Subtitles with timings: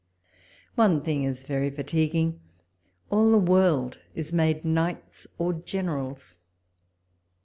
[0.73, 2.39] One thing is very fatiguing—
[3.11, 6.37] all the world is made knights or generals.